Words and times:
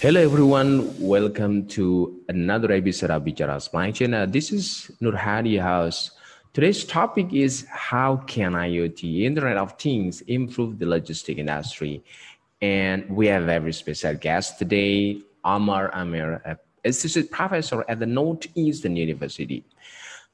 Hello 0.00 0.18
everyone, 0.18 0.98
welcome 0.98 1.66
to 1.66 2.22
another 2.28 2.72
episode 2.72 3.10
of 3.10 3.22
Bichara 3.22 3.60
Supply 3.60 3.90
Chain. 3.90 4.14
Uh, 4.14 4.24
this 4.24 4.50
is 4.50 4.90
Nurhadi 5.02 5.60
House 5.60 6.12
Today's 6.52 6.84
topic 6.84 7.32
is 7.32 7.64
how 7.70 8.16
can 8.26 8.54
IoT, 8.54 9.22
Internet 9.22 9.56
of 9.56 9.78
Things, 9.78 10.22
improve 10.22 10.80
the 10.80 10.84
logistic 10.84 11.38
industry? 11.38 12.02
And 12.60 13.08
we 13.08 13.28
have 13.28 13.44
a 13.44 13.46
very 13.46 13.72
special 13.72 14.14
guest 14.14 14.58
today, 14.58 15.20
Amar 15.44 15.94
Amir, 15.94 16.58
assistant 16.84 17.30
professor 17.30 17.84
at 17.86 18.00
the 18.00 18.06
Northeastern 18.06 18.96
University. 18.96 19.64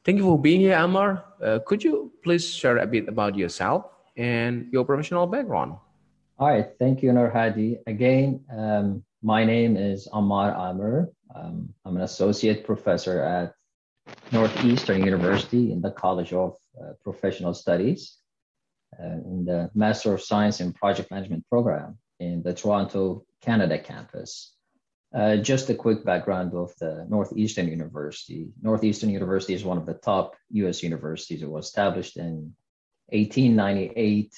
Thank 0.05 0.19
you 0.19 0.25
for 0.25 0.39
being 0.39 0.61
here, 0.61 0.79
Amar. 0.79 1.23
Uh, 1.43 1.59
could 1.67 1.85
you 1.85 2.13
please 2.25 2.49
share 2.49 2.79
a 2.79 2.87
bit 2.87 3.09
about 3.09 3.37
yourself 3.37 3.85
and 4.17 4.69
your 4.73 4.87
professional 4.87 5.27
background? 5.27 5.75
All 6.39 6.49
right, 6.49 6.69
thank 6.79 7.03
you, 7.03 7.11
Nurhadi. 7.11 7.77
Again, 7.87 8.41
um, 8.51 9.05
my 9.27 9.45
name 9.45 9.77
is 9.77 10.09
Amar 10.13 10.55
Amir. 10.55 11.11
Um, 11.35 11.75
I'm 11.85 11.97
an 11.97 12.03
associate 12.03 12.65
professor 12.65 13.21
at 13.21 13.55
Northeastern 14.31 15.05
University 15.05 15.73
in 15.73 15.81
the 15.81 15.91
College 15.91 16.33
of 16.33 16.55
uh, 16.81 16.93
Professional 17.03 17.53
Studies 17.53 18.19
uh, 19.03 19.19
in 19.33 19.45
the 19.45 19.69
Master 19.75 20.15
of 20.15 20.23
Science 20.23 20.61
in 20.61 20.73
Project 20.73 21.11
Management 21.11 21.45
program 21.49 21.99
in 22.21 22.45
the 22.45 22.55
Toronto, 22.55 23.25
Canada 23.43 23.81
campus. 23.81 24.55
Uh, 25.13 25.39
just 25.39 25.71
a 25.71 25.75
quick 25.75 26.05
background 26.05 26.55
of 26.55 26.73
the 26.79 27.05
Northeastern 27.09 27.67
University. 27.67 28.47
Northeastern 28.63 29.11
University 29.11 29.55
is 29.55 29.65
one 29.65 29.79
of 29.79 29.87
the 29.87 29.95
top 29.95 30.37
US 30.51 30.85
universities. 30.85 31.43
It 31.43 31.51
was 31.51 31.67
established 31.67 32.17
in 32.17 32.55
1898 33.09 34.33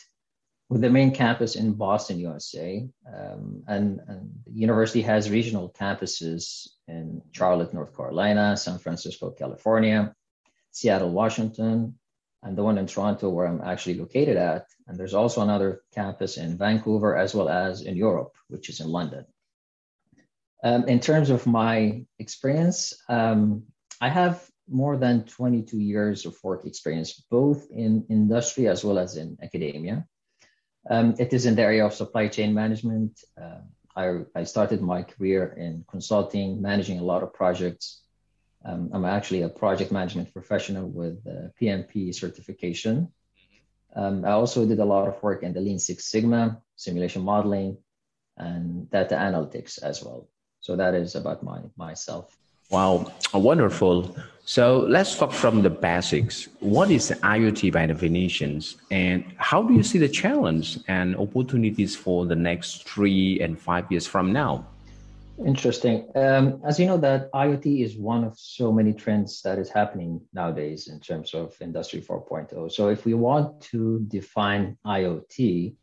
with 0.68 0.82
the 0.82 0.90
main 0.90 1.14
campus 1.14 1.56
in 1.56 1.72
Boston, 1.72 2.18
USA. 2.18 2.86
Um, 3.06 3.62
and, 3.68 4.00
and, 4.06 4.30
the 4.46 4.52
university 4.52 5.00
has 5.02 5.30
regional 5.30 5.70
campuses 5.70 6.68
in 6.86 7.22
Charlotte, 7.32 7.72
North 7.72 7.96
Carolina, 7.96 8.56
San 8.56 8.78
Francisco, 8.78 9.30
California, 9.30 10.14
Seattle, 10.70 11.10
Washington, 11.10 11.98
and 12.42 12.56
the 12.56 12.62
one 12.62 12.78
in 12.78 12.86
Toronto, 12.86 13.30
where 13.30 13.46
I'm 13.46 13.62
actually 13.62 13.94
located 13.94 14.36
at. 14.36 14.66
And 14.86 14.98
there's 14.98 15.14
also 15.14 15.40
another 15.40 15.82
campus 15.94 16.36
in 16.36 16.58
Vancouver, 16.58 17.16
as 17.16 17.34
well 17.34 17.48
as 17.48 17.82
in 17.82 17.96
Europe, 17.96 18.36
which 18.48 18.68
is 18.68 18.80
in 18.80 18.88
London. 18.88 19.24
Um, 20.62 20.86
in 20.88 21.00
terms 21.00 21.30
of 21.30 21.46
my 21.46 22.04
experience, 22.18 22.92
um, 23.08 23.64
I 24.00 24.08
have 24.08 24.48
more 24.68 24.96
than 24.96 25.24
22 25.24 25.78
years 25.78 26.26
of 26.26 26.36
work 26.42 26.66
experience, 26.66 27.24
both 27.30 27.66
in 27.70 28.04
industry 28.10 28.68
as 28.68 28.84
well 28.84 28.98
as 28.98 29.16
in 29.16 29.38
academia. 29.42 30.06
Um, 30.88 31.14
it 31.18 31.32
is 31.32 31.44
in 31.44 31.54
the 31.54 31.62
area 31.62 31.84
of 31.84 31.94
supply 31.94 32.28
chain 32.28 32.54
management. 32.54 33.20
Uh, 33.40 33.60
I, 33.94 34.20
I, 34.34 34.44
started 34.44 34.80
my 34.80 35.02
career 35.02 35.54
in 35.58 35.84
consulting, 35.90 36.62
managing 36.62 36.98
a 36.98 37.04
lot 37.04 37.22
of 37.22 37.34
projects. 37.34 38.02
Um, 38.64 38.90
I'm 38.92 39.04
actually 39.04 39.42
a 39.42 39.48
project 39.48 39.92
management 39.92 40.32
professional 40.32 40.88
with 40.88 41.22
PMP 41.60 42.14
certification. 42.14 43.12
Um, 43.94 44.24
I 44.24 44.32
also 44.32 44.66
did 44.66 44.78
a 44.78 44.84
lot 44.84 45.08
of 45.08 45.22
work 45.22 45.42
in 45.42 45.52
the 45.52 45.60
Lean 45.60 45.78
Six 45.78 46.06
Sigma, 46.06 46.62
simulation 46.76 47.22
modeling, 47.22 47.78
and 48.36 48.90
data 48.90 49.16
analytics 49.16 49.82
as 49.82 50.02
well. 50.02 50.28
So 50.60 50.76
that 50.76 50.94
is 50.94 51.14
about 51.14 51.42
my 51.42 51.60
myself. 51.76 52.36
Wow, 52.70 53.12
wonderful. 53.32 54.14
So 54.44 54.80
let's 54.88 55.16
talk 55.16 55.32
from 55.32 55.62
the 55.62 55.70
basics. 55.70 56.48
What 56.60 56.90
is 56.90 57.10
IoT 57.10 57.72
by 57.72 57.86
the 57.86 57.94
definitions, 57.94 58.76
and 58.90 59.24
how 59.36 59.62
do 59.62 59.74
you 59.74 59.82
see 59.82 59.98
the 59.98 60.08
challenge 60.08 60.78
and 60.88 61.16
opportunities 61.16 61.96
for 61.96 62.26
the 62.26 62.36
next 62.36 62.88
three 62.88 63.40
and 63.40 63.58
five 63.58 63.90
years 63.90 64.06
from 64.06 64.32
now? 64.32 64.66
Interesting. 65.46 66.08
Um, 66.14 66.60
as 66.66 66.80
you 66.80 66.86
know, 66.86 66.98
that 66.98 67.30
IoT 67.32 67.84
is 67.84 67.96
one 67.96 68.24
of 68.24 68.38
so 68.38 68.72
many 68.72 68.92
trends 68.92 69.40
that 69.42 69.58
is 69.58 69.70
happening 69.70 70.20
nowadays 70.32 70.88
in 70.88 70.98
terms 70.98 71.32
of 71.32 71.54
Industry 71.60 72.00
4.0. 72.00 72.72
So 72.72 72.88
if 72.88 73.04
we 73.04 73.14
want 73.14 73.60
to 73.72 74.00
define 74.08 74.76
IoT, 74.84 75.74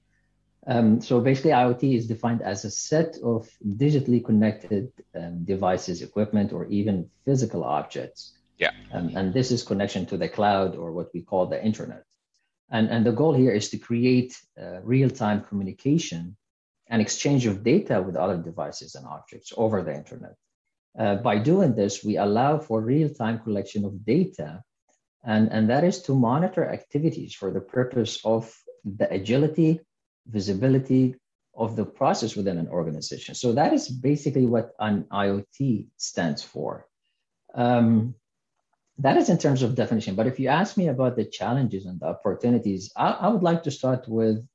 um, 0.67 0.99
so 1.01 1.21
basically, 1.21 1.51
IoT 1.51 1.95
is 1.95 2.07
defined 2.07 2.41
as 2.41 2.65
a 2.65 2.71
set 2.71 3.17
of 3.23 3.47
digitally 3.63 4.23
connected 4.23 4.91
um, 5.15 5.43
devices, 5.45 6.01
equipment, 6.01 6.53
or 6.53 6.65
even 6.67 7.09
physical 7.23 7.63
objects. 7.63 8.33
Yeah. 8.57 8.71
Um, 8.91 9.15
and 9.15 9.33
this 9.33 9.51
is 9.51 9.63
connection 9.63 10.05
to 10.07 10.17
the 10.17 10.29
cloud 10.29 10.75
or 10.75 10.91
what 10.91 11.13
we 11.13 11.21
call 11.21 11.45
the 11.45 11.63
internet. 11.63 12.03
And, 12.71 12.89
and 12.89 13.05
the 13.05 13.11
goal 13.11 13.33
here 13.33 13.51
is 13.51 13.69
to 13.69 13.77
create 13.77 14.35
uh, 14.59 14.81
real-time 14.81 15.41
communication 15.41 16.35
and 16.87 17.01
exchange 17.01 17.45
of 17.45 17.63
data 17.63 18.01
with 18.01 18.15
other 18.15 18.37
devices 18.37 18.95
and 18.95 19.05
objects 19.05 19.53
over 19.55 19.83
the 19.83 19.93
internet. 19.93 20.35
Uh, 20.97 21.15
by 21.15 21.37
doing 21.37 21.75
this, 21.75 22.03
we 22.03 22.17
allow 22.17 22.57
for 22.57 22.81
real-time 22.81 23.39
collection 23.39 23.85
of 23.85 24.03
data, 24.05 24.63
and, 25.23 25.51
and 25.51 25.69
that 25.69 25.83
is 25.83 26.01
to 26.03 26.15
monitor 26.15 26.67
activities 26.67 27.35
for 27.35 27.51
the 27.51 27.59
purpose 27.59 28.19
of 28.23 28.51
the 28.83 29.11
agility 29.13 29.81
visibility 30.27 31.15
of 31.55 31.75
the 31.75 31.85
process 31.85 32.35
within 32.35 32.57
an 32.57 32.67
organization. 32.67 33.35
So 33.35 33.53
that 33.53 33.73
is 33.73 33.87
basically 33.87 34.45
what 34.45 34.71
an 34.79 35.05
IoT 35.11 35.87
stands 35.97 36.43
for. 36.43 36.85
Um, 37.53 38.15
that 38.99 39.17
is 39.17 39.29
in 39.29 39.37
terms 39.37 39.61
of 39.61 39.75
definition. 39.75 40.15
But 40.15 40.27
if 40.27 40.39
you 40.39 40.49
ask 40.49 40.77
me 40.77 40.87
about 40.87 41.15
the 41.15 41.25
challenges 41.25 41.85
and 41.85 41.99
the 41.99 42.07
opportunities, 42.07 42.91
I, 42.95 43.11
I 43.11 43.27
would 43.27 43.43
like 43.43 43.63
to 43.63 43.71
start 43.71 44.07
with 44.07 44.47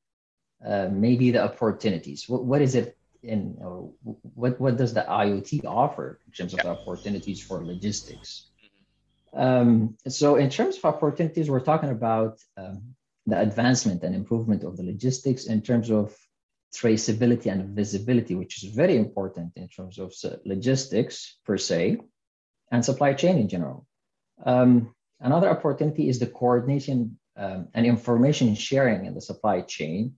uh, 0.65 0.89
maybe 0.91 1.31
the 1.31 1.45
opportunities. 1.45 2.29
What, 2.29 2.45
what 2.45 2.63
is 2.63 2.75
it 2.75 2.97
in, 3.23 3.57
or 3.61 3.93
what, 4.35 4.61
what 4.61 4.77
does 4.77 4.95
the 4.95 5.03
IoT 5.03 5.65
offer 5.65 6.21
in 6.27 6.33
terms 6.33 6.55
of 6.55 6.61
the 6.61 6.71
opportunities 6.71 7.43
for 7.43 7.65
logistics? 7.65 8.47
Um, 9.33 9.97
so 10.09 10.37
in 10.37 10.51
terms 10.51 10.77
of 10.77 10.85
opportunities, 10.85 11.49
we're 11.49 11.61
talking 11.61 11.91
about 11.91 12.41
um, 12.57 12.95
the 13.27 13.41
advancement 13.41 14.03
and 14.03 14.15
improvement 14.15 14.65
of 14.65 14.77
the 14.77 14.83
logistics 14.83 15.47
in 15.47 15.61
terms 15.63 15.91
of 15.91 16.15
traceability 16.75 17.47
and 17.47 17.75
visibility, 17.77 18.35
which 18.35 18.63
is 18.63 18.75
very 18.75 18.97
important 18.97 19.53
in 19.57 19.69
terms 19.69 19.99
of 19.99 20.15
logistics 20.45 21.39
per 21.45 21.57
se 21.57 21.99
and 22.71 22.85
supply 22.85 23.13
chain 23.13 23.39
in 23.39 23.49
general. 23.49 23.87
Um, 24.45 24.95
another 25.21 25.51
opportunity 25.51 26.09
is 26.09 26.19
the 26.19 26.27
coordination 26.27 27.19
um, 27.37 27.69
and 27.75 27.87
information 27.87 28.55
sharing 28.55 29.07
in 29.07 29.15
the 29.15 29.21
supply 29.21 29.63
chain. 29.63 30.15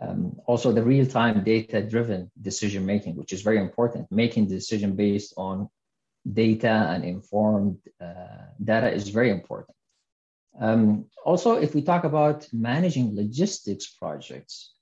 Um, 0.00 0.36
also, 0.46 0.72
the 0.72 0.82
real 0.82 1.06
time 1.06 1.42
data 1.42 1.82
driven 1.82 2.30
decision 2.42 2.84
making, 2.84 3.16
which 3.16 3.32
is 3.32 3.42
very 3.42 3.58
important. 3.58 4.10
Making 4.10 4.46
decision 4.46 4.94
based 4.94 5.32
on 5.36 5.68
data 6.30 6.88
and 6.90 7.04
informed 7.04 7.78
uh, 8.00 8.50
data 8.62 8.92
is 8.92 9.08
very 9.08 9.30
important. 9.30 9.75
Um, 10.60 11.06
also, 11.24 11.56
if 11.56 11.74
we 11.74 11.82
talk 11.82 12.04
about 12.04 12.46
managing 12.52 13.14
logistics 13.14 13.86
projects, 13.86 14.72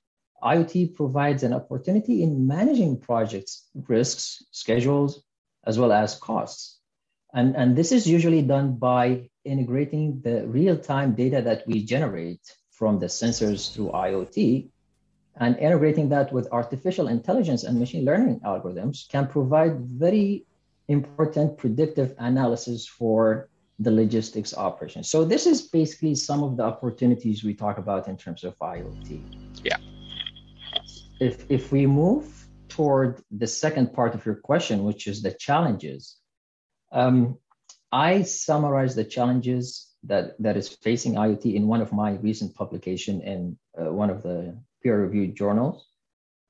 IoT 0.42 0.94
provides 0.94 1.42
an 1.42 1.52
opportunity 1.52 2.22
in 2.22 2.46
managing 2.46 3.00
projects 3.00 3.68
risks, 3.88 4.44
schedules, 4.50 5.24
as 5.66 5.78
well 5.78 5.92
as 5.92 6.16
costs. 6.16 6.78
And, 7.32 7.56
and 7.56 7.74
this 7.74 7.90
is 7.92 8.06
usually 8.06 8.42
done 8.42 8.76
by 8.76 9.30
integrating 9.44 10.20
the 10.22 10.46
real-time 10.46 11.14
data 11.14 11.42
that 11.42 11.66
we 11.66 11.84
generate 11.84 12.40
from 12.70 13.00
the 13.00 13.06
sensors 13.06 13.72
through 13.72 13.90
IoT 13.90 14.68
and 15.36 15.58
integrating 15.58 16.10
that 16.10 16.32
with 16.32 16.48
artificial 16.52 17.08
intelligence 17.08 17.64
and 17.64 17.78
machine 17.78 18.04
learning 18.04 18.40
algorithms 18.44 19.08
can 19.08 19.26
provide 19.26 19.80
very 19.80 20.46
important 20.88 21.58
predictive 21.58 22.14
analysis 22.18 22.86
for 22.86 23.48
the 23.78 23.90
logistics 23.90 24.54
operation. 24.54 25.02
So 25.02 25.24
this 25.24 25.46
is 25.46 25.62
basically 25.62 26.14
some 26.14 26.42
of 26.42 26.56
the 26.56 26.62
opportunities 26.62 27.42
we 27.42 27.54
talk 27.54 27.78
about 27.78 28.08
in 28.08 28.16
terms 28.16 28.44
of 28.44 28.56
IoT. 28.58 29.20
Yeah. 29.64 29.76
If 31.20 31.50
if 31.50 31.72
we 31.72 31.86
move 31.86 32.26
toward 32.68 33.22
the 33.30 33.46
second 33.46 33.92
part 33.92 34.14
of 34.14 34.24
your 34.26 34.36
question, 34.36 34.84
which 34.84 35.06
is 35.06 35.22
the 35.22 35.32
challenges, 35.32 36.16
um, 36.92 37.38
I 37.90 38.22
summarize 38.22 38.94
the 38.94 39.04
challenges 39.04 39.94
that 40.04 40.40
that 40.40 40.56
is 40.56 40.68
facing 40.68 41.14
IoT 41.14 41.54
in 41.54 41.66
one 41.66 41.80
of 41.80 41.92
my 41.92 42.12
recent 42.12 42.54
publication 42.54 43.22
in 43.22 43.58
uh, 43.78 43.92
one 43.92 44.10
of 44.10 44.22
the 44.22 44.56
peer-reviewed 44.82 45.34
journals. 45.36 45.86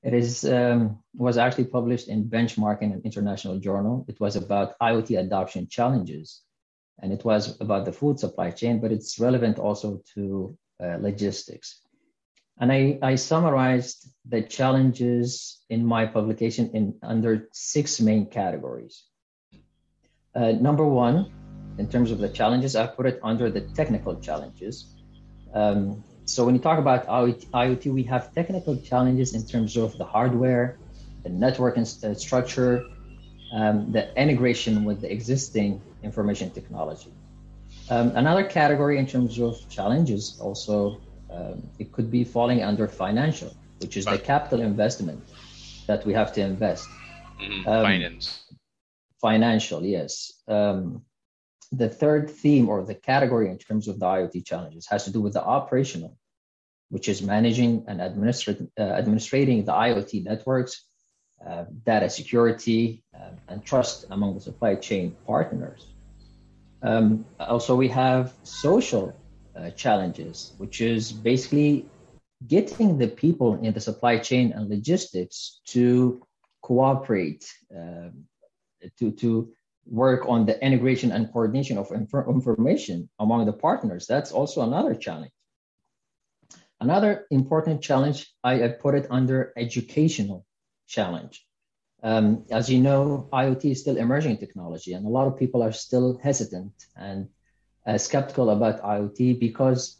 It 0.03 0.13
is 0.13 0.45
um, 0.45 0.99
was 1.15 1.37
actually 1.37 1.65
published 1.65 2.07
in 2.07 2.29
Benchmarking, 2.29 2.93
an 2.93 3.01
international 3.03 3.59
journal. 3.59 4.05
It 4.07 4.19
was 4.19 4.35
about 4.35 4.77
IoT 4.79 5.19
adoption 5.19 5.67
challenges, 5.67 6.41
and 7.01 7.11
it 7.11 7.23
was 7.25 7.59
about 7.61 7.85
the 7.85 7.91
food 7.91 8.19
supply 8.19 8.51
chain, 8.51 8.79
but 8.79 8.91
it's 8.91 9.19
relevant 9.19 9.59
also 9.59 10.01
to 10.13 10.57
uh, 10.83 10.97
logistics. 10.99 11.81
And 12.59 12.71
I, 12.71 12.97
I 13.01 13.15
summarized 13.15 14.09
the 14.27 14.41
challenges 14.41 15.61
in 15.69 15.85
my 15.85 16.05
publication 16.05 16.71
in 16.73 16.95
under 17.03 17.49
six 17.51 17.99
main 17.99 18.27
categories. 18.27 19.03
Uh, 20.33 20.53
number 20.53 20.85
one, 20.85 21.31
in 21.77 21.89
terms 21.89 22.11
of 22.11 22.19
the 22.19 22.29
challenges, 22.29 22.75
I 22.75 22.87
put 22.87 23.05
it 23.05 23.19
under 23.23 23.51
the 23.51 23.61
technical 23.61 24.15
challenges. 24.19 24.95
Um, 25.53 26.03
so 26.25 26.45
when 26.45 26.55
you 26.55 26.61
talk 26.61 26.79
about 26.79 27.07
IoT, 27.07 27.93
we 27.93 28.03
have 28.03 28.33
technical 28.33 28.77
challenges 28.77 29.35
in 29.35 29.45
terms 29.45 29.75
of 29.75 29.97
the 29.97 30.05
hardware, 30.05 30.77
the 31.23 31.29
network 31.29 31.77
and 31.77 31.87
uh, 32.03 32.13
structure, 32.13 32.83
um, 33.53 33.91
the 33.91 34.13
integration 34.19 34.85
with 34.85 35.01
the 35.01 35.11
existing 35.11 35.81
information 36.09 36.49
technology. 36.51 37.11
Um, 37.89 38.07
another 38.15 38.43
category 38.43 38.97
in 38.97 39.05
terms 39.05 39.39
of 39.39 39.53
challenges 39.69 40.37
also 40.39 41.01
um, 41.29 41.67
it 41.79 41.91
could 41.91 42.09
be 42.09 42.23
falling 42.23 42.63
under 42.63 42.87
financial, 42.87 43.51
which 43.81 43.97
is 43.97 44.05
the 44.05 44.17
capital 44.17 44.61
investment 44.61 45.21
that 45.87 46.05
we 46.05 46.13
have 46.13 46.31
to 46.33 46.41
invest. 46.41 46.87
Mm-hmm. 47.41 47.67
Um, 47.67 47.83
Finance. 47.83 48.43
Financial, 49.21 49.83
yes. 49.83 50.31
Um, 50.47 51.01
the 51.71 51.89
third 51.89 52.29
theme 52.29 52.69
or 52.69 52.83
the 52.83 52.95
category 52.95 53.49
in 53.49 53.57
terms 53.57 53.87
of 53.87 53.99
the 53.99 54.05
IoT 54.05 54.45
challenges 54.45 54.87
has 54.89 55.03
to 55.05 55.11
do 55.11 55.21
with 55.21 55.33
the 55.33 55.43
operational, 55.43 56.17
which 56.89 57.09
is 57.09 57.21
managing 57.21 57.83
and 57.87 58.01
administrating, 58.01 58.69
uh, 58.79 58.83
administrating 58.83 59.65
the 59.65 59.73
IoT 59.73 60.23
networks, 60.23 60.85
uh, 61.45 61.65
data 61.83 62.09
security, 62.09 63.03
uh, 63.13 63.31
and 63.49 63.65
trust 63.65 64.05
among 64.11 64.35
the 64.35 64.41
supply 64.41 64.75
chain 64.75 65.15
partners. 65.25 65.94
Um, 66.81 67.25
also, 67.39 67.75
we 67.75 67.87
have 67.89 68.33
social 68.43 69.15
uh, 69.55 69.71
challenges, 69.71 70.53
which 70.57 70.81
is 70.81 71.11
basically 71.11 71.85
getting 72.45 72.97
the 72.97 73.07
people 73.07 73.55
in 73.63 73.73
the 73.73 73.79
supply 73.79 74.17
chain 74.17 74.51
and 74.51 74.69
logistics 74.69 75.61
to 75.67 76.21
cooperate, 76.61 77.45
uh, 77.75 78.09
to, 78.99 79.11
to 79.11 79.53
work 79.85 80.27
on 80.27 80.45
the 80.45 80.63
integration 80.63 81.11
and 81.11 81.31
coordination 81.31 81.77
of 81.77 81.91
inf- 81.91 82.27
information 82.27 83.09
among 83.19 83.45
the 83.45 83.53
partners. 83.53 84.05
That's 84.07 84.31
also 84.31 84.61
another 84.61 84.95
challenge. 84.95 85.31
Another 86.81 87.25
important 87.31 87.81
challenge, 87.81 88.27
I, 88.43 88.63
I 88.63 88.67
put 88.69 88.95
it 88.95 89.07
under 89.09 89.53
educational 89.55 90.45
challenge. 90.87 91.45
Um, 92.05 92.45
as 92.51 92.69
you 92.69 92.79
know, 92.79 93.27
IoT 93.33 93.71
is 93.71 93.81
still 93.81 93.97
emerging 93.97 94.37
technology, 94.37 94.93
and 94.93 95.07
a 95.07 95.09
lot 95.09 95.25
of 95.25 95.39
people 95.39 95.63
are 95.63 95.71
still 95.71 96.19
hesitant 96.21 96.71
and 96.95 97.27
uh, 97.87 97.97
skeptical 97.97 98.51
about 98.51 98.83
IoT 98.83 99.39
because 99.39 99.99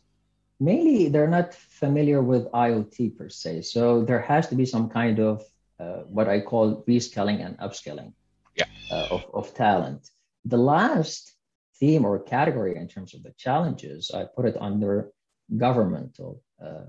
mainly 0.60 1.10
they're 1.10 1.36
not 1.40 1.56
familiar 1.56 2.22
with 2.22 2.46
IoT 2.52 3.18
per 3.18 3.28
se. 3.30 3.64
So 3.64 4.04
there 4.04 4.22
has 4.22 4.48
to 4.50 4.56
be 4.56 4.68
some 4.68 4.88
kind 4.88 5.18
of 5.20 5.44
uh, 5.80 6.04
what 6.06 6.30
I 6.30 6.42
call 6.42 6.84
reskilling 6.88 7.44
and 7.44 7.58
upskilling 7.58 8.14
yeah. 8.56 8.66
uh, 8.92 9.08
of, 9.10 9.26
of 9.34 9.56
talent. 9.56 10.08
The 10.46 10.58
last 10.58 11.34
theme 11.80 12.06
or 12.06 12.20
category 12.20 12.76
in 12.76 12.88
terms 12.88 13.16
of 13.16 13.24
the 13.24 13.34
challenges, 13.36 14.12
I 14.14 14.26
put 14.26 14.46
it 14.46 14.58
under 14.62 15.12
governmental 15.58 16.40
uh, 16.64 16.86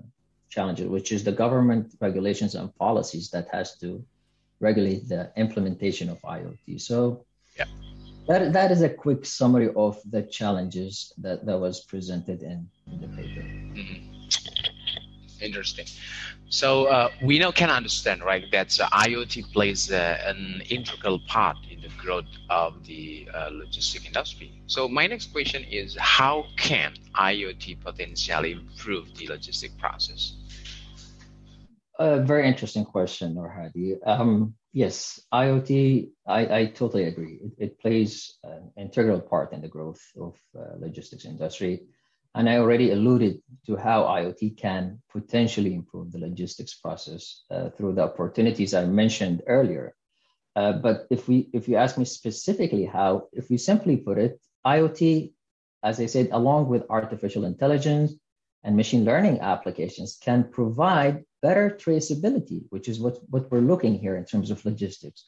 challenges, 0.51 0.89
which 0.89 1.11
is 1.11 1.25
the 1.25 1.33
government 1.33 1.95
regulations 2.03 2.55
and 2.55 2.69
policies 2.77 3.31
that 3.31 3.49
has 3.51 3.79
to 3.79 4.05
regulate 4.61 5.09
the 5.09 5.33
implementation 5.37 6.09
of 6.09 6.21
IoT. 6.23 6.81
So 6.81 7.25
yeah 7.59 7.67
that, 8.27 8.53
that 8.53 8.71
is 8.73 8.83
a 8.83 8.89
quick 8.89 9.25
summary 9.25 9.71
of 9.77 9.99
the 10.11 10.23
challenges 10.23 11.13
that, 11.19 11.47
that 11.47 11.59
was 11.59 11.81
presented 11.85 12.43
in, 12.43 12.69
in 12.91 13.01
the 13.01 13.09
paper. 13.09 13.41
Mm-hmm. 13.41 14.13
Interesting. 15.41 15.87
So 16.49 16.87
uh, 16.87 17.11
we 17.23 17.39
now 17.39 17.53
can 17.53 17.71
understand, 17.71 18.23
right, 18.23 18.45
that 18.53 18.79
uh, 18.81 18.89
IoT 18.89 19.53
plays 19.53 19.93
uh, 19.93 20.19
an 20.25 20.63
integral 20.71 21.21
part 21.29 21.57
in 21.71 21.81
the 21.83 21.91
growth 21.99 22.25
of 22.49 22.85
the 22.87 23.29
uh, 23.35 23.51
logistic 23.51 24.07
industry. 24.07 24.53
So 24.67 24.89
my 24.89 25.07
next 25.07 25.33
question 25.33 25.65
is, 25.65 25.97
how 25.99 26.47
can 26.57 26.95
IoT 27.15 27.81
potentially 27.81 28.53
improve 28.53 29.15
the 29.17 29.29
logistic 29.29 29.77
process? 29.79 30.35
A 31.99 32.21
very 32.21 32.47
interesting 32.47 32.85
question, 32.85 33.35
Norhadi. 33.35 33.97
Um, 34.07 34.55
yes, 34.73 35.19
IoT, 35.33 36.11
I, 36.27 36.59
I 36.59 36.67
totally 36.67 37.05
agree. 37.05 37.41
It, 37.43 37.53
it, 37.59 37.79
plays 37.81 38.37
an 38.45 38.71
integral 38.77 39.21
part 39.21 39.55
in 39.55 39.63
the 39.63 39.69
growth 39.69 40.03
of 40.21 40.37
uh, 40.59 40.77
logistics 40.79 41.25
industry. 41.25 41.87
And 42.35 42.51
I 42.51 42.59
already 42.59 42.91
alluded 42.91 43.41
to 43.67 43.77
how 43.77 44.03
IoT 44.03 44.59
can 44.59 45.01
potentially 45.11 45.75
improve 45.75 46.13
the 46.13 46.19
logistics 46.19 46.75
process 46.75 47.45
uh, 47.51 47.71
through 47.71 47.95
the 47.95 48.03
opportunities 48.03 48.75
I 48.75 48.85
mentioned 48.85 49.41
earlier. 49.47 49.95
Uh, 50.55 50.73
but 50.73 51.07
if 51.11 51.29
we 51.29 51.49
if 51.55 51.67
you 51.67 51.77
ask 51.77 51.97
me 51.97 52.05
specifically 52.05 52.85
how, 52.85 53.29
if 53.33 53.49
we 53.49 53.57
simply 53.57 53.97
put 53.97 54.19
it, 54.19 54.39
IoT, 54.67 55.33
as 55.83 55.99
I 55.99 56.07
said, 56.07 56.29
along 56.33 56.69
with 56.69 56.85
artificial 56.91 57.47
intelligence 57.47 58.13
and 58.65 58.77
machine 58.77 59.05
learning 59.05 59.41
applications, 59.41 60.19
can 60.21 60.51
provide 60.51 61.25
better 61.47 61.67
traceability, 61.85 62.61
which 62.75 62.87
is 62.93 62.97
what, 63.05 63.17
what 63.33 63.45
we're 63.51 63.71
looking 63.73 63.95
here 64.05 64.17
in 64.21 64.25
terms 64.25 64.49
of 64.51 64.65
logistics, 64.71 65.21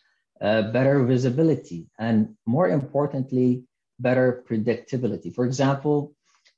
uh, 0.47 0.63
better 0.77 0.97
visibility, 1.15 1.81
and 2.07 2.17
more 2.47 2.69
importantly, 2.79 3.51
better 4.09 4.27
predictability. 4.49 5.31
For 5.39 5.45
example, 5.51 5.97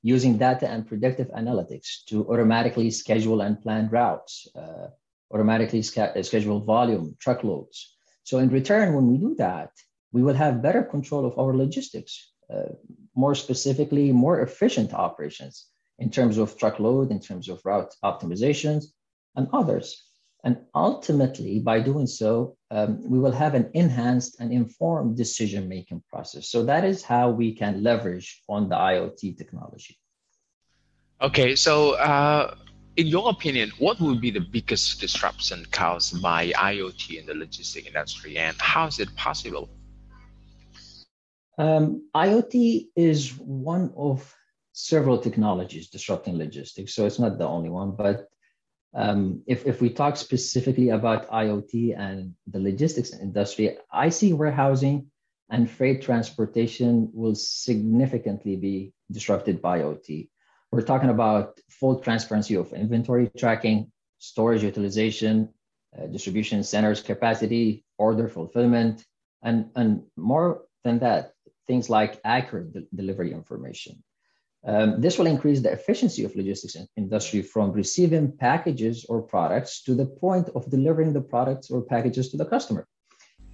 using 0.02 0.38
data 0.46 0.66
and 0.72 0.88
predictive 0.90 1.28
analytics 1.42 1.88
to 2.08 2.16
automatically 2.30 2.90
schedule 3.02 3.40
and 3.46 3.60
plan 3.64 3.84
routes, 3.98 4.32
uh, 4.60 4.86
automatically 5.32 5.82
schedule 6.28 6.60
volume, 6.76 7.06
truckloads. 7.24 7.78
So 8.28 8.34
in 8.38 8.48
return, 8.58 8.86
when 8.94 9.06
we 9.10 9.16
do 9.26 9.34
that, 9.46 9.70
we 10.14 10.22
will 10.26 10.38
have 10.44 10.64
better 10.66 10.82
control 10.94 11.24
of 11.26 11.38
our 11.40 11.52
logistics, 11.64 12.12
uh, 12.54 12.72
more 13.14 13.34
specifically, 13.34 14.06
more 14.26 14.36
efficient 14.48 14.90
operations 15.06 15.54
in 15.98 16.08
terms 16.16 16.36
of 16.38 16.56
truckload, 16.56 17.06
in 17.10 17.20
terms 17.28 17.46
of 17.52 17.60
route 17.70 17.92
optimizations, 18.10 18.82
and 19.36 19.48
others. 19.52 20.04
And 20.42 20.58
ultimately, 20.74 21.60
by 21.60 21.80
doing 21.80 22.06
so, 22.06 22.56
um, 22.70 23.00
we 23.02 23.18
will 23.18 23.32
have 23.32 23.54
an 23.54 23.70
enhanced 23.74 24.40
and 24.40 24.52
informed 24.52 25.16
decision 25.16 25.68
making 25.68 26.02
process. 26.08 26.50
So 26.50 26.64
that 26.64 26.84
is 26.84 27.02
how 27.02 27.30
we 27.30 27.54
can 27.54 27.82
leverage 27.82 28.42
on 28.48 28.68
the 28.68 28.76
IoT 28.76 29.36
technology. 29.36 29.98
Okay, 31.20 31.54
so 31.56 31.92
uh, 31.96 32.54
in 32.96 33.06
your 33.06 33.28
opinion, 33.28 33.70
what 33.78 34.00
would 34.00 34.20
be 34.20 34.30
the 34.30 34.40
biggest 34.40 35.00
disruption 35.00 35.66
caused 35.70 36.22
by 36.22 36.50
IoT 36.52 37.18
in 37.18 37.26
the 37.26 37.34
logistic 37.34 37.86
industry, 37.86 38.38
and 38.38 38.56
how 38.58 38.86
is 38.86 38.98
it 38.98 39.14
possible? 39.16 39.68
Um, 41.58 42.08
IoT 42.16 42.86
is 42.96 43.32
one 43.38 43.92
of 43.96 44.34
several 44.72 45.18
technologies 45.18 45.90
disrupting 45.90 46.38
logistics, 46.38 46.94
so 46.94 47.04
it's 47.04 47.18
not 47.18 47.36
the 47.36 47.46
only 47.46 47.68
one, 47.68 47.90
but 47.94 48.30
um, 48.94 49.42
if, 49.46 49.66
if 49.66 49.80
we 49.80 49.90
talk 49.90 50.16
specifically 50.16 50.90
about 50.90 51.30
IoT 51.30 51.98
and 51.98 52.34
the 52.46 52.58
logistics 52.58 53.12
industry, 53.14 53.78
I 53.92 54.08
see 54.08 54.32
warehousing 54.32 55.10
and 55.48 55.70
freight 55.70 56.02
transportation 56.02 57.10
will 57.12 57.34
significantly 57.34 58.56
be 58.56 58.92
disrupted 59.10 59.62
by 59.62 59.80
IoT. 59.80 60.28
We're 60.72 60.82
talking 60.82 61.10
about 61.10 61.60
full 61.68 62.00
transparency 62.00 62.54
of 62.54 62.72
inventory 62.72 63.30
tracking, 63.36 63.90
storage 64.18 64.62
utilization, 64.62 65.52
uh, 65.96 66.06
distribution 66.06 66.62
centers 66.62 67.00
capacity, 67.00 67.84
order 67.98 68.28
fulfillment, 68.28 69.04
and, 69.42 69.70
and 69.74 70.04
more 70.16 70.62
than 70.84 71.00
that, 71.00 71.32
things 71.66 71.90
like 71.90 72.20
accurate 72.24 72.72
de- 72.72 72.86
delivery 72.94 73.32
information. 73.32 74.02
Um, 74.66 75.00
this 75.00 75.18
will 75.18 75.26
increase 75.26 75.60
the 75.60 75.72
efficiency 75.72 76.24
of 76.24 76.36
logistics 76.36 76.76
industry 76.96 77.40
from 77.40 77.72
receiving 77.72 78.30
packages 78.30 79.06
or 79.08 79.22
products 79.22 79.82
to 79.84 79.94
the 79.94 80.04
point 80.04 80.50
of 80.54 80.70
delivering 80.70 81.14
the 81.14 81.20
products 81.20 81.70
or 81.70 81.80
packages 81.80 82.28
to 82.30 82.36
the 82.36 82.44
customer. 82.44 82.86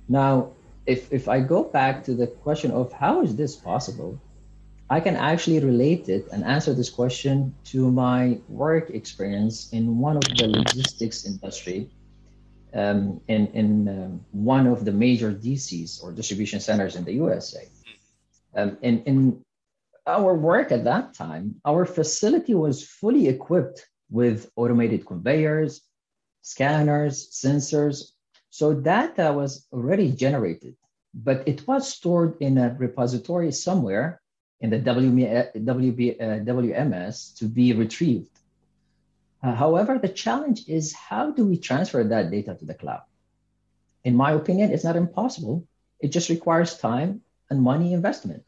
Now, 0.09 0.53
if, 0.85 1.13
if 1.13 1.29
I 1.29 1.41
go 1.41 1.63
back 1.63 2.03
to 2.05 2.15
the 2.15 2.27
question 2.27 2.71
of 2.71 2.93
how 2.93 3.23
is 3.23 3.37
this 3.37 3.55
possible, 3.55 4.21
I 4.89 5.01
can 5.01 5.17
actually 5.17 5.59
relate 5.61 6.09
it 6.09 6.29
and 6.33 6.45
answer 6.45 6.73
this 6.73 6.91
question 6.91 7.55
to 7.67 7.91
my 7.91 8.39
work 8.49 8.91
experience 8.91 9.73
in 9.73 9.99
one 9.99 10.17
of 10.17 10.23
the 10.23 10.47
logistics 10.47 11.25
industry 11.25 11.91
um, 12.75 13.21
in, 13.27 13.49
in 13.49 13.89
um, 13.89 14.25
one 14.33 14.67
of 14.67 14.85
the 14.85 14.93
major 14.93 15.33
DCs 15.33 16.03
or 16.03 16.13
distribution 16.13 16.61
centers 16.61 16.95
in 16.95 17.05
the 17.05 17.13
USA. 17.15 17.69
Um, 18.55 18.79
in, 18.83 19.03
in 19.05 19.45
our 20.07 20.35
work 20.35 20.73
at 20.73 20.85
that 20.85 21.15
time, 21.15 21.57
our 21.65 21.85
facility 21.85 22.55
was 22.55 22.87
fully 22.87 23.29
equipped 23.29 23.89
with 24.11 24.51
automated 24.57 25.05
conveyors, 25.05 25.83
scanners, 26.43 27.31
sensors. 27.31 28.13
So 28.51 28.73
data 28.73 29.33
was 29.33 29.67
already 29.73 30.13
generated, 30.13 30.77
but 31.13 31.47
it 31.47 31.67
was 31.67 31.89
stored 31.89 32.37
in 32.41 32.57
a 32.59 32.75
repository 32.79 33.53
somewhere 33.53 34.21
in 34.61 34.71
the 34.71 34.79
WB, 34.79 36.21
uh, 36.21 36.39
WMS 36.45 37.37
to 37.39 37.45
be 37.47 37.73
retrieved. 37.73 38.31
Uh, 39.43 39.55
however, 39.55 39.99
the 39.99 40.09
challenge 40.09 40.69
is 40.69 40.95
how 40.95 41.31
do 41.31 41.47
we 41.47 41.59
transfer 41.59 42.03
that 42.05 42.31
data 42.31 42.55
to 42.55 42.65
the 42.65 42.75
cloud? 42.75 43.03
In 44.05 44.17
my 44.17 44.33
opinion, 44.33 44.73
it's 44.73 44.85
not 44.85 44.97
impossible. 44.97 45.67
It 46.01 46.09
just 46.09 46.31
requires 46.31 46.79
time 46.79 47.23
and 47.51 47.61
money 47.61 47.93
investment. 47.93 48.45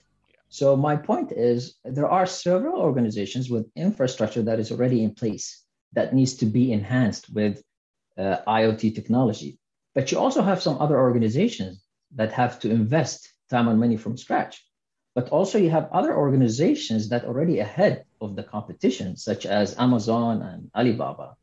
So 0.48 0.76
my 0.76 0.96
point 0.96 1.32
is 1.32 1.76
there 1.84 2.08
are 2.08 2.26
several 2.26 2.80
organizations 2.80 3.50
with 3.50 3.70
infrastructure 3.76 4.42
that 4.42 4.58
is 4.58 4.72
already 4.72 5.02
in 5.04 5.14
place 5.14 5.64
that 5.92 6.14
needs 6.14 6.34
to 6.36 6.46
be 6.46 6.72
enhanced 6.72 7.32
with 7.32 7.62
uh, 8.16 8.38
IoT 8.46 8.94
technology. 8.94 9.58
But 9.94 10.10
you 10.10 10.18
also 10.18 10.42
have 10.42 10.62
some 10.62 10.80
other 10.80 10.98
organizations 10.98 11.84
that 12.14 12.32
have 12.32 12.60
to 12.60 12.70
invest 12.70 13.32
time 13.50 13.68
and 13.68 13.78
money 13.80 13.96
from 13.96 14.16
scratch. 14.16 14.64
But 15.14 15.30
also 15.30 15.58
you 15.58 15.70
have 15.70 15.90
other 15.92 16.16
organizations 16.16 17.08
that 17.08 17.24
are 17.24 17.28
already 17.28 17.58
ahead 17.58 18.04
of 18.20 18.36
the 18.36 18.42
competition, 18.42 19.16
such 19.16 19.46
as 19.46 19.78
Amazon 19.78 20.42
and 20.42 20.70
Alibaba. 20.74 21.36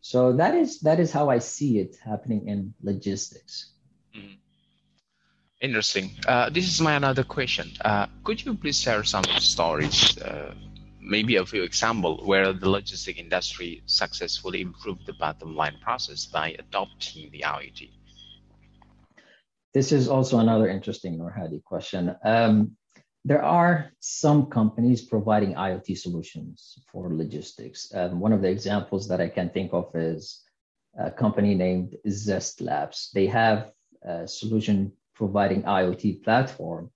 So 0.00 0.32
that 0.34 0.54
is 0.54 0.80
that 0.80 0.98
is 0.98 1.12
how 1.12 1.28
I 1.28 1.38
see 1.38 1.78
it 1.78 1.96
happening 2.02 2.48
in 2.48 2.72
logistics. 2.82 3.74
Mm-hmm. 4.16 4.34
Interesting. 5.60 6.10
Uh, 6.26 6.48
this 6.48 6.66
is 6.66 6.80
my 6.80 6.94
another 6.94 7.22
question. 7.22 7.70
Uh, 7.84 8.06
could 8.24 8.42
you 8.42 8.54
please 8.54 8.80
share 8.80 9.04
some 9.04 9.24
stories, 9.38 10.16
uh, 10.18 10.54
maybe 10.98 11.36
a 11.36 11.44
few 11.44 11.62
example 11.62 12.22
where 12.24 12.54
the 12.54 12.66
logistic 12.66 13.18
industry 13.18 13.82
successfully 13.84 14.62
improved 14.62 15.04
the 15.04 15.12
bottom 15.12 15.54
line 15.54 15.76
process 15.82 16.24
by 16.24 16.56
adopting 16.58 17.30
the 17.30 17.44
IoT? 17.46 17.90
This 19.74 19.92
is 19.92 20.08
also 20.08 20.38
another 20.38 20.66
interesting 20.66 21.18
Norhadi 21.18 21.62
question. 21.62 22.16
Um, 22.24 22.76
there 23.26 23.42
are 23.42 23.92
some 24.00 24.46
companies 24.46 25.02
providing 25.02 25.54
IoT 25.56 25.98
solutions 25.98 26.78
for 26.90 27.14
logistics. 27.14 27.92
Um, 27.94 28.18
one 28.18 28.32
of 28.32 28.40
the 28.40 28.48
examples 28.48 29.08
that 29.08 29.20
I 29.20 29.28
can 29.28 29.50
think 29.50 29.74
of 29.74 29.94
is 29.94 30.42
a 30.98 31.10
company 31.10 31.54
named 31.54 31.96
Zest 32.08 32.62
Labs. 32.62 33.10
They 33.12 33.26
have 33.26 33.72
a 34.02 34.26
solution 34.26 34.92
providing 35.22 35.62
IoT 35.80 36.24
platform 36.24 36.90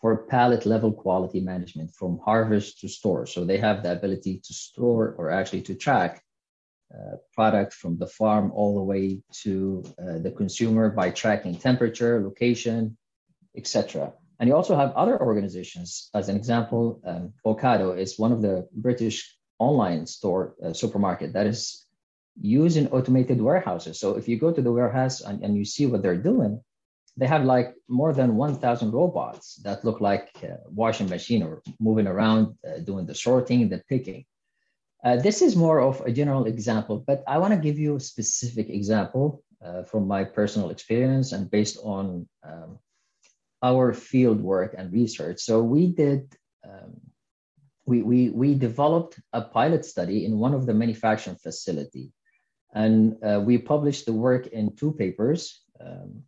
for 0.00 0.24
pallet 0.34 0.62
level 0.72 0.92
quality 1.04 1.40
management 1.52 1.90
from 1.98 2.12
harvest 2.28 2.80
to 2.80 2.88
store. 2.88 3.24
So 3.26 3.44
they 3.44 3.58
have 3.58 3.82
the 3.82 3.92
ability 3.98 4.34
to 4.46 4.52
store 4.66 5.14
or 5.18 5.24
actually 5.38 5.62
to 5.68 5.74
track 5.86 6.12
uh, 6.96 7.16
product 7.36 7.72
from 7.80 7.92
the 8.02 8.10
farm 8.18 8.46
all 8.58 8.72
the 8.76 8.88
way 8.92 9.04
to 9.42 9.54
uh, 10.02 10.18
the 10.24 10.32
consumer 10.40 10.84
by 11.00 11.10
tracking 11.10 11.56
temperature, 11.68 12.14
location, 12.28 12.96
etc. 13.60 14.12
And 14.38 14.48
you 14.48 14.54
also 14.54 14.76
have 14.82 14.92
other 15.02 15.16
organizations. 15.30 16.08
As 16.14 16.28
an 16.30 16.36
example, 16.36 16.82
um, 17.10 17.32
Ocado 17.44 17.88
is 18.04 18.18
one 18.24 18.32
of 18.32 18.40
the 18.40 18.56
British 18.86 19.16
online 19.58 20.06
store 20.06 20.42
uh, 20.64 20.72
supermarket 20.72 21.32
that 21.34 21.46
is 21.46 21.86
using 22.40 22.86
automated 22.96 23.38
warehouses. 23.48 23.98
So 24.02 24.16
if 24.20 24.28
you 24.28 24.36
go 24.38 24.50
to 24.52 24.62
the 24.62 24.72
warehouse 24.78 25.20
and, 25.20 25.42
and 25.44 25.52
you 25.56 25.64
see 25.64 25.86
what 25.86 26.02
they're 26.02 26.24
doing, 26.32 26.62
they 27.16 27.26
have 27.26 27.44
like 27.44 27.74
more 27.88 28.12
than 28.12 28.36
1,000 28.36 28.92
robots 28.92 29.56
that 29.64 29.84
look 29.84 30.00
like 30.00 30.30
a 30.42 30.58
washing 30.68 31.08
machine 31.08 31.42
or 31.42 31.62
moving 31.80 32.06
around, 32.06 32.56
uh, 32.66 32.78
doing 32.80 33.06
the 33.06 33.14
sorting, 33.14 33.68
the 33.68 33.82
picking. 33.88 34.24
Uh, 35.02 35.16
this 35.16 35.40
is 35.40 35.56
more 35.56 35.80
of 35.80 36.00
a 36.02 36.12
general 36.12 36.46
example, 36.46 37.02
but 37.06 37.22
I 37.26 37.38
want 37.38 37.54
to 37.54 37.60
give 37.60 37.78
you 37.78 37.96
a 37.96 38.00
specific 38.00 38.68
example 38.68 39.42
uh, 39.64 39.82
from 39.84 40.06
my 40.06 40.24
personal 40.24 40.70
experience 40.70 41.32
and 41.32 41.50
based 41.50 41.78
on 41.82 42.28
um, 42.42 42.78
our 43.62 43.94
field 43.94 44.40
work 44.40 44.74
and 44.76 44.92
research. 44.92 45.40
So 45.40 45.62
we 45.62 45.86
did, 45.86 46.34
um, 46.64 47.00
we, 47.86 48.02
we, 48.02 48.30
we 48.30 48.54
developed 48.54 49.18
a 49.32 49.40
pilot 49.40 49.84
study 49.84 50.26
in 50.26 50.38
one 50.38 50.54
of 50.54 50.66
the 50.66 50.74
manufacturing 50.74 51.36
facility. 51.36 52.12
And 52.74 53.16
uh, 53.24 53.40
we 53.42 53.56
published 53.56 54.04
the 54.04 54.12
work 54.12 54.48
in 54.48 54.76
two 54.76 54.92
papers. 54.92 55.62
Um, 55.80 56.24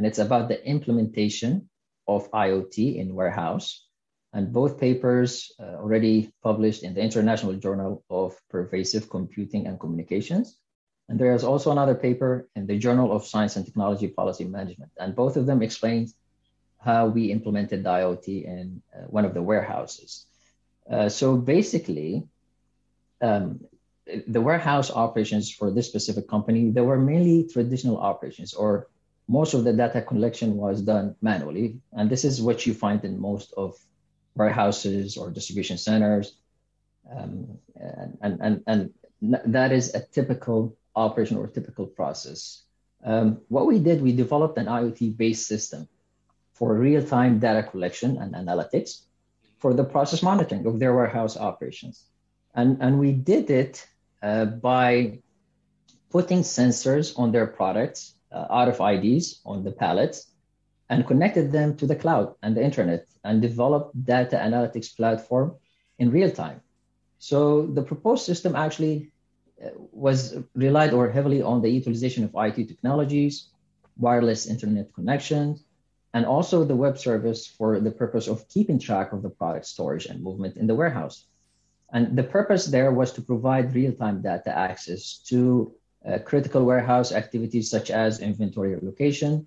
and 0.00 0.06
it's 0.06 0.18
about 0.18 0.48
the 0.48 0.56
implementation 0.66 1.68
of 2.08 2.32
IoT 2.32 2.96
in 2.96 3.14
warehouse. 3.14 3.84
And 4.32 4.50
both 4.50 4.80
papers 4.80 5.52
uh, 5.60 5.76
already 5.76 6.32
published 6.42 6.84
in 6.84 6.94
the 6.94 7.02
International 7.02 7.52
Journal 7.52 8.02
of 8.08 8.32
Pervasive 8.48 9.10
Computing 9.10 9.66
and 9.66 9.78
Communications. 9.78 10.56
And 11.10 11.20
there 11.20 11.34
is 11.34 11.44
also 11.44 11.70
another 11.70 11.94
paper 11.94 12.48
in 12.56 12.66
the 12.66 12.78
Journal 12.78 13.12
of 13.12 13.26
Science 13.26 13.56
and 13.56 13.66
Technology 13.66 14.08
Policy 14.08 14.44
Management. 14.44 14.90
And 14.96 15.14
both 15.14 15.36
of 15.36 15.44
them 15.44 15.60
explain 15.60 16.08
how 16.78 17.08
we 17.08 17.30
implemented 17.30 17.84
IoT 17.84 18.26
in 18.46 18.80
uh, 18.96 19.04
one 19.08 19.26
of 19.26 19.34
the 19.34 19.42
warehouses. 19.42 20.24
Uh, 20.90 21.10
so 21.10 21.36
basically, 21.36 22.26
um, 23.20 23.60
the 24.26 24.40
warehouse 24.40 24.90
operations 24.90 25.52
for 25.52 25.70
this 25.70 25.86
specific 25.88 26.26
company, 26.26 26.70
they 26.70 26.80
were 26.80 26.96
mainly 26.96 27.46
traditional 27.52 27.98
operations, 27.98 28.54
or 28.54 28.88
most 29.30 29.54
of 29.54 29.62
the 29.62 29.72
data 29.72 30.02
collection 30.02 30.56
was 30.56 30.82
done 30.82 31.14
manually. 31.22 31.78
And 31.92 32.10
this 32.10 32.24
is 32.24 32.42
what 32.42 32.66
you 32.66 32.74
find 32.74 33.04
in 33.04 33.20
most 33.20 33.54
of 33.56 33.78
warehouses 34.34 35.16
or 35.16 35.30
distribution 35.30 35.78
centers. 35.78 36.34
Um, 37.08 37.58
and, 37.76 38.18
and, 38.20 38.40
and, 38.42 38.62
and 38.66 38.90
that 39.54 39.70
is 39.70 39.94
a 39.94 40.00
typical 40.00 40.76
operation 40.96 41.36
or 41.36 41.46
typical 41.46 41.86
process. 41.86 42.64
Um, 43.04 43.40
what 43.46 43.66
we 43.66 43.78
did, 43.78 44.02
we 44.02 44.12
developed 44.12 44.58
an 44.58 44.66
IoT 44.66 45.16
based 45.16 45.46
system 45.46 45.88
for 46.52 46.74
real-time 46.74 47.38
data 47.38 47.62
collection 47.62 48.18
and 48.18 48.34
analytics 48.34 49.02
for 49.58 49.74
the 49.74 49.84
process 49.84 50.24
monitoring 50.24 50.66
of 50.66 50.80
their 50.80 50.94
warehouse 50.94 51.36
operations. 51.36 52.02
And, 52.56 52.78
and 52.80 52.98
we 52.98 53.12
did 53.12 53.48
it 53.48 53.86
uh, 54.22 54.46
by 54.46 55.20
putting 56.10 56.40
sensors 56.40 57.16
on 57.16 57.30
their 57.30 57.46
products, 57.46 58.14
RFIDs 58.32 59.40
on 59.44 59.64
the 59.64 59.72
pallets, 59.72 60.30
and 60.90 61.06
connected 61.06 61.52
them 61.52 61.76
to 61.76 61.86
the 61.86 61.94
cloud 61.94 62.34
and 62.42 62.56
the 62.56 62.62
internet 62.62 63.06
and 63.24 63.40
developed 63.40 64.04
data 64.04 64.36
analytics 64.36 64.94
platform 64.94 65.54
in 65.98 66.10
real 66.10 66.30
time. 66.30 66.60
So 67.18 67.66
the 67.66 67.82
proposed 67.82 68.24
system 68.24 68.56
actually 68.56 69.12
uh, 69.64 69.68
was 69.92 70.36
relied 70.54 70.92
or 70.92 71.08
heavily 71.10 71.42
on 71.42 71.62
the 71.62 71.68
utilization 71.68 72.24
of 72.24 72.34
IT 72.34 72.66
technologies, 72.66 73.50
wireless 73.98 74.46
internet 74.46 74.92
connections, 74.94 75.64
and 76.12 76.26
also 76.26 76.64
the 76.64 76.74
web 76.74 76.98
service 76.98 77.46
for 77.46 77.78
the 77.78 77.90
purpose 77.92 78.26
of 78.26 78.48
keeping 78.48 78.78
track 78.78 79.12
of 79.12 79.22
the 79.22 79.30
product 79.30 79.66
storage 79.66 80.06
and 80.06 80.22
movement 80.22 80.56
in 80.56 80.66
the 80.66 80.74
warehouse. 80.74 81.26
And 81.92 82.16
the 82.16 82.24
purpose 82.24 82.66
there 82.66 82.90
was 82.90 83.12
to 83.12 83.22
provide 83.22 83.74
real-time 83.74 84.22
data 84.22 84.56
access 84.56 85.18
to 85.28 85.74
uh, 86.06 86.18
critical 86.18 86.64
warehouse 86.64 87.12
activities 87.12 87.70
such 87.70 87.90
as 87.90 88.20
inventory 88.20 88.74
allocation. 88.74 89.46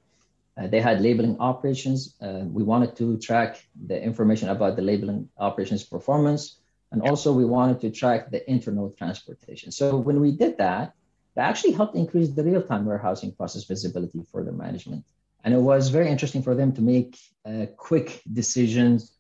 Uh, 0.56 0.68
they 0.68 0.80
had 0.80 1.02
labeling 1.02 1.38
operations. 1.40 2.16
Uh, 2.22 2.44
we 2.46 2.64
wanted 2.64 2.96
to 2.96 3.18
track 3.18 3.66
the 3.88 4.02
information 4.02 4.50
about 4.50 4.76
the 4.76 4.82
labeling 4.82 5.30
operations 5.38 5.84
performance. 5.84 6.60
And 6.92 7.02
also 7.02 7.34
we 7.34 7.46
wanted 7.46 7.82
to 7.82 7.90
track 7.90 8.30
the 8.30 8.48
internal 8.50 8.92
transportation. 8.92 9.72
So 9.72 9.98
when 9.98 10.20
we 10.20 10.32
did 10.32 10.60
that, 10.60 10.94
that 11.36 11.50
actually 11.50 11.74
helped 11.74 11.96
increase 11.96 12.30
the 12.30 12.44
real-time 12.44 12.86
warehousing 12.86 13.32
process 13.32 13.64
visibility 13.64 14.22
for 14.32 14.44
the 14.44 14.52
management. 14.52 15.04
And 15.44 15.56
it 15.56 15.60
was 15.60 15.90
very 15.90 16.10
interesting 16.10 16.44
for 16.44 16.54
them 16.54 16.72
to 16.74 16.82
make 16.82 17.18
uh, 17.46 17.66
quick 17.76 18.22
decisions 18.32 19.12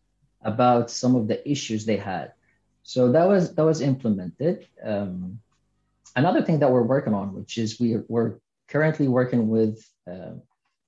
about 0.43 0.91
some 0.91 1.15
of 1.15 1.27
the 1.27 1.49
issues 1.49 1.85
they 1.85 1.97
had. 1.97 2.33
So 2.83 3.11
that 3.11 3.27
was 3.27 3.55
that 3.55 3.65
was 3.65 3.81
implemented. 3.81 4.67
Um, 4.83 5.39
another 6.15 6.41
thing 6.41 6.59
that 6.59 6.71
we're 6.71 6.83
working 6.83 7.13
on, 7.13 7.33
which 7.33 7.57
is 7.57 7.79
we 7.79 7.95
are, 7.95 8.05
we're 8.07 8.35
currently 8.67 9.07
working 9.07 9.49
with 9.49 9.83
uh, 10.07 10.33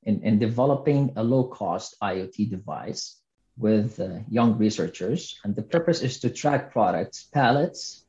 in, 0.03 0.21
in 0.23 0.39
developing 0.39 1.13
a 1.15 1.23
low 1.23 1.45
cost 1.45 1.95
IoT 2.01 2.49
device 2.49 3.19
with 3.57 3.99
uh, 3.99 4.19
young 4.29 4.57
researchers, 4.57 5.39
and 5.43 5.55
the 5.55 5.63
purpose 5.63 6.01
is 6.01 6.19
to 6.19 6.29
track 6.29 6.71
products, 6.71 7.23
pallets, 7.33 8.05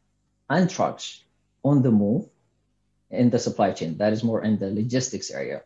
and 0.51 0.69
trucks 0.69 1.25
on 1.65 1.83
the 1.83 1.91
move 1.91 2.27
in 3.11 3.31
the 3.31 3.39
supply 3.39 3.73
chain. 3.73 3.97
That 3.99 4.13
is 4.13 4.25
more 4.25 4.43
in 4.43 4.59
the 4.59 4.71
logistics 4.71 5.31
area. 5.31 5.63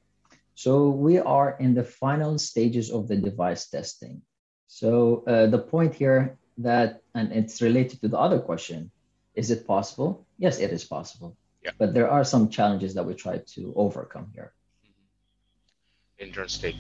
So 0.54 0.90
we 0.90 1.18
are 1.18 1.56
in 1.58 1.74
the 1.74 1.84
final 1.84 2.38
stages 2.38 2.90
of 2.90 3.08
the 3.08 3.16
device 3.16 3.68
testing. 3.68 4.22
So 4.68 5.24
uh, 5.26 5.46
the 5.46 5.58
point 5.58 5.94
here 5.94 6.36
that, 6.58 7.00
and 7.14 7.32
it's 7.32 7.62
related 7.62 8.00
to 8.02 8.08
the 8.08 8.18
other 8.18 8.38
question, 8.38 8.90
is 9.34 9.50
it 9.50 9.66
possible? 9.66 10.26
Yes, 10.38 10.58
it 10.58 10.70
is 10.70 10.84
possible. 10.84 11.36
Yeah. 11.62 11.72
But 11.78 11.94
there 11.94 12.10
are 12.10 12.24
some 12.24 12.48
challenges 12.48 12.94
that 12.94 13.04
we 13.04 13.14
try 13.14 13.38
to 13.54 13.72
overcome 13.76 14.30
here. 14.34 14.52
Mm-hmm. 14.84 16.26
Interesting. 16.26 16.76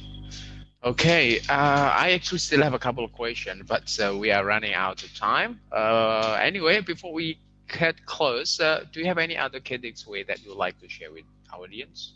Okay, 0.82 1.40
uh, 1.40 1.92
I 1.94 2.12
actually 2.12 2.38
still 2.38 2.62
have 2.62 2.72
a 2.72 2.78
couple 2.78 3.04
of 3.04 3.12
questions, 3.12 3.64
but 3.66 3.98
uh, 4.00 4.16
we 4.16 4.30
are 4.30 4.44
running 4.44 4.72
out 4.72 5.02
of 5.02 5.14
time. 5.14 5.60
Uh, 5.70 6.38
anyway, 6.40 6.80
before 6.80 7.12
we 7.12 7.38
cut 7.68 7.94
close, 8.06 8.58
uh, 8.60 8.84
do 8.90 9.00
you 9.00 9.06
have 9.06 9.18
any 9.18 9.36
other 9.36 9.60
key 9.60 9.78
way 10.08 10.22
that 10.22 10.42
you 10.42 10.48
would 10.50 10.58
like 10.58 10.80
to 10.80 10.88
share 10.88 11.12
with 11.12 11.24
our 11.52 11.64
audience? 11.64 12.14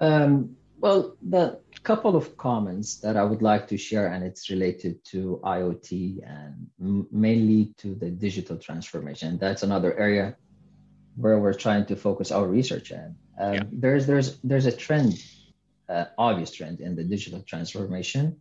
Um, 0.00 0.56
well, 0.80 1.16
the 1.22 1.60
couple 1.84 2.16
of 2.16 2.36
comments 2.36 2.96
that 2.96 3.16
I 3.16 3.22
would 3.22 3.42
like 3.42 3.68
to 3.68 3.76
share, 3.76 4.08
and 4.08 4.24
it's 4.24 4.50
related 4.50 5.04
to 5.12 5.40
IoT 5.44 6.20
and 6.26 7.06
mainly 7.12 7.74
to 7.78 7.94
the 7.94 8.10
digital 8.10 8.56
transformation. 8.56 9.38
That's 9.38 9.62
another 9.62 9.96
area 9.96 10.36
where 11.16 11.38
we're 11.38 11.54
trying 11.54 11.86
to 11.86 11.96
focus 11.96 12.32
our 12.32 12.48
research 12.48 12.90
in. 12.90 13.14
Um, 13.38 13.54
yeah. 13.54 13.62
There's 13.70 14.06
there's 14.06 14.38
there's 14.42 14.66
a 14.66 14.72
trend, 14.72 15.22
uh, 15.88 16.06
obvious 16.18 16.50
trend 16.50 16.80
in 16.80 16.96
the 16.96 17.04
digital 17.04 17.42
transformation 17.42 18.40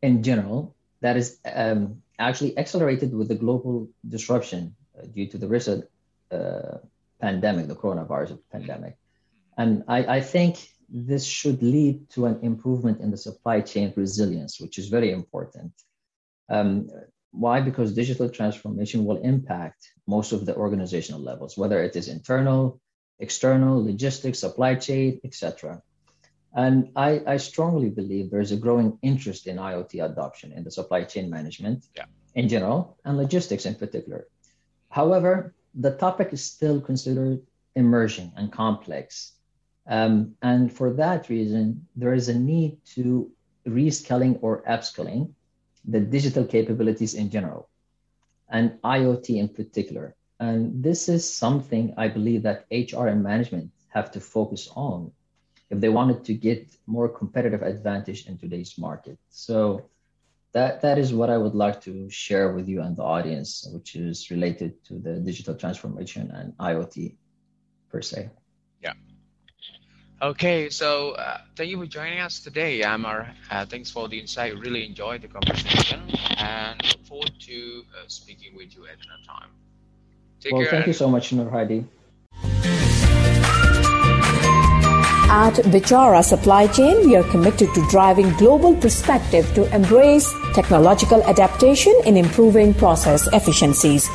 in 0.00 0.22
general 0.22 0.76
that 1.00 1.16
is 1.16 1.38
um, 1.44 2.02
actually 2.18 2.56
accelerated 2.56 3.12
with 3.12 3.28
the 3.28 3.34
global 3.34 3.88
disruption 4.06 4.76
uh, 4.96 5.06
due 5.06 5.26
to 5.26 5.38
the 5.38 5.48
recent 5.48 5.84
uh, 6.30 6.78
pandemic, 7.20 7.66
the 7.66 7.74
coronavirus 7.74 8.38
pandemic. 8.52 8.96
And 9.58 9.84
I, 9.88 10.18
I 10.18 10.20
think 10.20 10.68
this 10.88 11.24
should 11.24 11.62
lead 11.62 12.08
to 12.10 12.26
an 12.26 12.40
improvement 12.42 13.00
in 13.00 13.10
the 13.10 13.16
supply 13.16 13.60
chain 13.60 13.92
resilience, 13.96 14.60
which 14.60 14.78
is 14.78 14.88
very 14.88 15.10
important. 15.12 15.72
Um, 16.48 16.88
why? 17.32 17.60
Because 17.60 17.94
digital 17.94 18.28
transformation 18.30 19.04
will 19.04 19.18
impact 19.18 19.92
most 20.06 20.32
of 20.32 20.46
the 20.46 20.54
organizational 20.54 21.20
levels, 21.20 21.58
whether 21.58 21.82
it 21.82 21.96
is 21.96 22.08
internal, 22.08 22.80
external, 23.18 23.84
logistics, 23.84 24.38
supply 24.38 24.74
chain, 24.76 25.20
etc. 25.24 25.82
And 26.54 26.90
I, 26.96 27.22
I, 27.26 27.36
strongly 27.36 27.90
believe 27.90 28.30
there's 28.30 28.52
a 28.52 28.56
growing 28.56 28.98
interest 29.02 29.46
in 29.46 29.56
IoT 29.56 30.02
adoption 30.02 30.52
in 30.52 30.64
the 30.64 30.70
supply 30.70 31.04
chain 31.04 31.28
management 31.28 31.84
yeah. 31.94 32.06
in 32.34 32.48
general 32.48 32.96
and 33.04 33.18
logistics 33.18 33.66
in 33.66 33.74
particular. 33.74 34.26
However, 34.88 35.54
the 35.74 35.90
topic 35.90 36.32
is 36.32 36.42
still 36.42 36.80
considered 36.80 37.42
emerging 37.74 38.32
and 38.36 38.50
complex. 38.50 39.35
Um, 39.88 40.34
and 40.42 40.72
for 40.72 40.92
that 40.94 41.28
reason, 41.28 41.86
there 41.94 42.14
is 42.14 42.28
a 42.28 42.38
need 42.38 42.78
to 42.94 43.30
reskilling 43.66 44.38
or 44.42 44.62
upskilling 44.62 45.32
the 45.84 46.00
digital 46.00 46.44
capabilities 46.44 47.14
in 47.14 47.30
general 47.30 47.68
and 48.48 48.72
IoT 48.82 49.36
in 49.36 49.48
particular. 49.48 50.14
And 50.38 50.82
this 50.82 51.08
is 51.08 51.32
something 51.32 51.94
I 51.96 52.08
believe 52.08 52.42
that 52.42 52.66
HR 52.70 53.06
and 53.06 53.22
management 53.22 53.70
have 53.88 54.10
to 54.12 54.20
focus 54.20 54.68
on 54.74 55.12
if 55.70 55.80
they 55.80 55.88
wanted 55.88 56.24
to 56.24 56.34
get 56.34 56.68
more 56.86 57.08
competitive 57.08 57.62
advantage 57.62 58.26
in 58.26 58.38
today's 58.38 58.78
market. 58.78 59.18
So 59.30 59.88
that 60.52 60.80
that 60.82 60.98
is 60.98 61.12
what 61.12 61.30
I 61.30 61.38
would 61.38 61.54
like 61.54 61.80
to 61.82 62.08
share 62.08 62.52
with 62.52 62.68
you 62.68 62.82
and 62.82 62.96
the 62.96 63.02
audience, 63.02 63.68
which 63.72 63.96
is 63.96 64.30
related 64.30 64.84
to 64.84 64.98
the 64.98 65.14
digital 65.14 65.54
transformation 65.54 66.30
and 66.30 66.52
IoT 66.58 67.16
per 67.90 68.00
se. 68.00 68.30
Yeah. 70.20 70.28
Okay, 70.28 70.70
so 70.70 71.12
uh, 71.12 71.38
thank 71.56 71.70
you 71.70 71.78
for 71.78 71.86
joining 71.86 72.20
us 72.20 72.40
today, 72.40 72.82
Amar. 72.82 73.28
Uh, 73.50 73.66
thanks 73.66 73.90
for 73.90 74.08
the 74.08 74.18
insight. 74.18 74.58
Really 74.58 74.86
enjoyed 74.86 75.22
the 75.22 75.28
conversation 75.28 76.00
and 76.38 76.82
look 76.84 77.04
forward 77.06 77.32
to 77.40 77.84
uh, 77.94 78.04
speaking 78.08 78.56
with 78.56 78.74
you 78.74 78.84
at 78.86 78.96
another 79.04 79.22
time. 79.26 79.50
Take 80.40 80.52
well, 80.52 80.66
thank 80.70 80.86
you 80.86 80.92
so 80.92 81.08
much, 81.08 81.32
Nur 81.32 81.50
Hadi. 81.50 81.84
At 85.28 85.54
Bichara 85.72 86.24
Supply 86.24 86.68
Chain, 86.68 87.08
we 87.08 87.16
are 87.16 87.24
committed 87.24 87.74
to 87.74 87.86
driving 87.90 88.30
global 88.34 88.76
perspective 88.76 89.52
to 89.54 89.74
embrace 89.74 90.32
technological 90.54 91.22
adaptation 91.24 91.92
in 92.06 92.16
improving 92.16 92.72
process 92.72 93.26
efficiencies. 93.32 94.08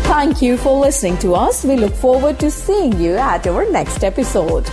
Thank 0.08 0.40
you 0.40 0.56
for 0.56 0.80
listening 0.80 1.18
to 1.18 1.34
us. 1.34 1.62
We 1.62 1.76
look 1.76 1.92
forward 1.92 2.40
to 2.40 2.50
seeing 2.50 2.98
you 2.98 3.16
at 3.16 3.46
our 3.46 3.70
next 3.70 4.04
episode. 4.04 4.64